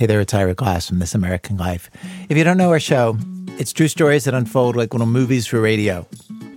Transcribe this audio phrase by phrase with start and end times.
[0.00, 1.90] Hey there, it's Ira Glass from This American Life.
[2.28, 3.18] If you don't know our show,
[3.58, 6.06] it's true stories that unfold like little movies for radio.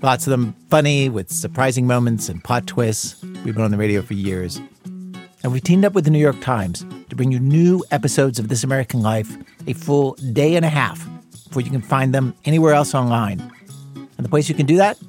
[0.04, 3.20] Lots of them funny, with surprising moments and plot twists.
[3.44, 4.62] We've been on the radio for years.
[5.42, 8.48] And we've teamed up with the New York Times to bring you new episodes of
[8.48, 9.36] This American Life
[9.66, 11.04] a full day and a half
[11.48, 13.40] before you can find them anywhere else online.
[13.96, 15.00] And the place you can do that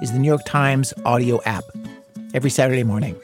[0.00, 1.64] is the New York Times audio app
[2.32, 3.16] every Saturday morning.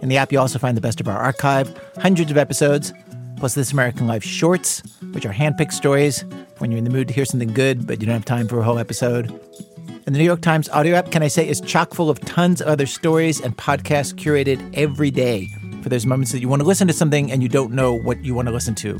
[0.00, 2.94] In the app, you also find the best of our archive, hundreds of episodes,
[3.40, 4.82] plus This American Life shorts,
[5.12, 6.24] which are handpicked stories
[6.58, 8.60] when you're in the mood to hear something good, but you don't have time for
[8.60, 9.30] a whole episode.
[10.06, 12.60] And the New York Times audio app, can I say, is chock full of tons
[12.60, 15.48] of other stories and podcasts curated every day
[15.82, 18.22] for those moments that you want to listen to something and you don't know what
[18.22, 18.98] you want to listen to.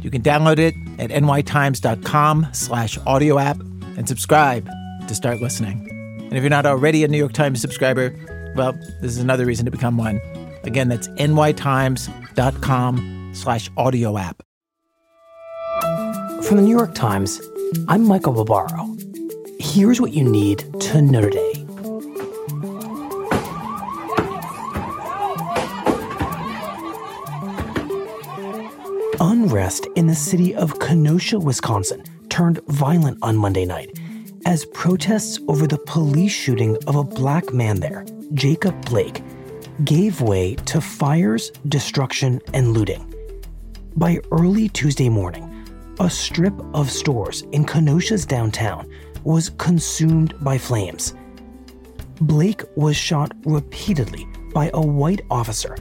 [0.00, 3.60] You can download it at nytimes.com slash audio app
[3.96, 4.68] and subscribe
[5.06, 5.88] to start listening.
[6.20, 8.14] And if you're not already a New York Times subscriber,
[8.56, 8.72] well,
[9.02, 10.20] this is another reason to become one.
[10.64, 14.42] Again, that's nytimes.com slash audio app.
[16.44, 17.40] From the New York Times,
[17.88, 18.96] I'm Michael Barbaro.
[19.58, 21.52] Here's what you need to know today.
[29.20, 33.98] Unrest in the city of Kenosha, Wisconsin turned violent on Monday night
[34.44, 39.22] as protests over the police shooting of a black man there, Jacob Blake,
[39.84, 43.13] gave way to fires, destruction, and looting.
[43.96, 45.48] By early Tuesday morning,
[46.00, 48.90] a strip of stores in Kenosha's downtown
[49.22, 51.14] was consumed by flames.
[52.20, 55.76] Blake was shot repeatedly by a white officer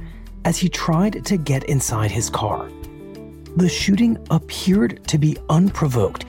[0.45, 2.69] as he tried to get inside his car.
[3.56, 6.25] The shooting appeared to be unprovoked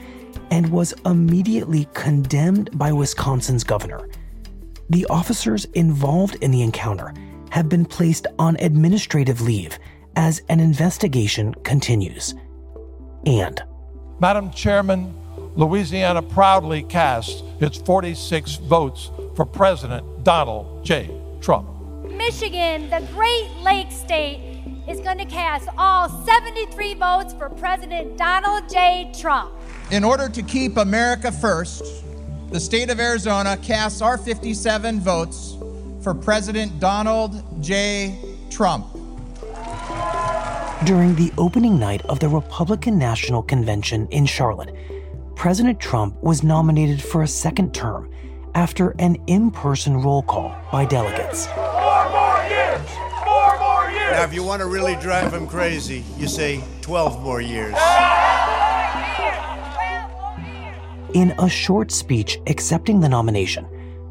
[0.50, 4.08] and was immediately condemned by Wisconsin's governor.
[4.88, 7.12] The officers involved in the encounter
[7.50, 9.78] have been placed on administrative leave
[10.16, 12.34] as an investigation continues.
[13.26, 13.62] And,
[14.20, 15.14] Madam Chairman,
[15.56, 21.10] Louisiana proudly casts its 46 votes for President Donald J.
[21.40, 21.68] Trump.
[22.10, 28.68] Michigan, the Great Lakes state, is going to cast all 73 votes for President Donald
[28.68, 29.10] J.
[29.18, 29.52] Trump.
[29.90, 32.04] In order to keep America first,
[32.50, 35.56] the state of Arizona casts our 57 votes
[36.02, 38.18] for President Donald J.
[38.50, 38.86] Trump.
[40.84, 44.74] During the opening night of the Republican National Convention in Charlotte,
[45.34, 48.10] President Trump was nominated for a second term
[48.54, 51.46] after an in person roll call by delegates.
[51.46, 52.80] Four more years!
[53.24, 54.12] Four more years!
[54.12, 57.74] Now, if you want to really drive him crazy, you say 12 more years.
[61.14, 63.66] In a short speech accepting the nomination,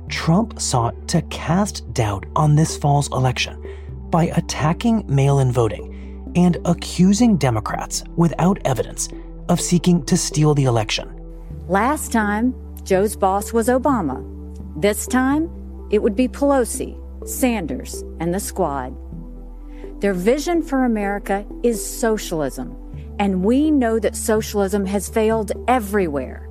[0.09, 3.63] Trump sought to cast doubt on this fall's election
[4.09, 5.92] by attacking mail in voting
[6.35, 9.09] and accusing Democrats without evidence
[9.49, 11.09] of seeking to steal the election.
[11.67, 14.23] Last time, Joe's boss was Obama.
[14.81, 15.49] This time,
[15.91, 18.95] it would be Pelosi, Sanders, and the squad.
[20.01, 22.75] Their vision for America is socialism,
[23.19, 26.49] and we know that socialism has failed everywhere.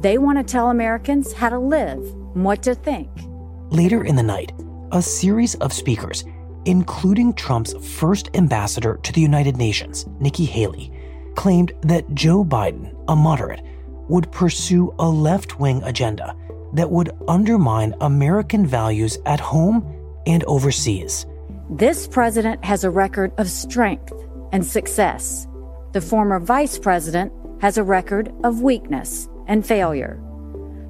[0.00, 1.98] They want to tell Americans how to live
[2.34, 3.10] and what to think.
[3.70, 4.52] Later in the night,
[4.92, 6.24] a series of speakers,
[6.66, 10.92] including Trump's first ambassador to the United Nations, Nikki Haley,
[11.34, 13.62] claimed that Joe Biden, a moderate,
[14.08, 16.36] would pursue a left wing agenda
[16.74, 19.84] that would undermine American values at home
[20.26, 21.26] and overseas.
[21.70, 24.12] This president has a record of strength
[24.52, 25.46] and success.
[25.92, 30.20] The former vice president has a record of weakness and failure.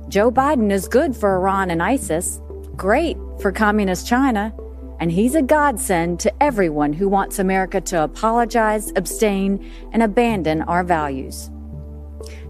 [0.08, 2.40] Joe Biden is good for Iran and ISIS,
[2.76, 4.54] great for Communist China,
[5.04, 10.82] and he's a godsend to everyone who wants America to apologize, abstain, and abandon our
[10.82, 11.50] values.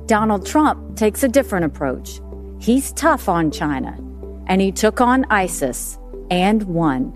[0.07, 2.21] Donald Trump takes a different approach.
[2.61, 3.99] He's tough on China,
[4.47, 5.99] and he took on ISIS
[6.31, 7.13] and won.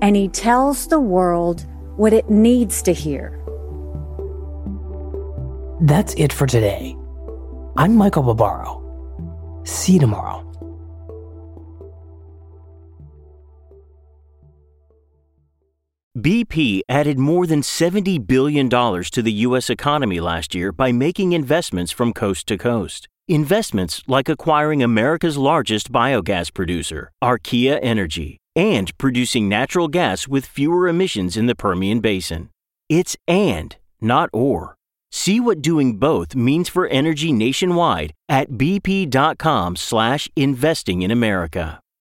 [0.00, 1.66] And he tells the world
[1.98, 3.38] what it needs to hear.
[5.82, 6.96] That's it for today.
[7.76, 9.62] I'm Michael Barbaro.
[9.64, 10.47] See you tomorrow.
[16.18, 19.70] BP added more than $70 billion to the U.S.
[19.70, 23.08] economy last year by making investments from coast to coast.
[23.28, 30.88] Investments like acquiring America's largest biogas producer, Archaea Energy, and producing natural gas with fewer
[30.88, 32.48] emissions in the Permian Basin.
[32.88, 34.74] It's and, not or.
[35.12, 41.80] See what doing both means for energy nationwide at bp.com slash investing in America.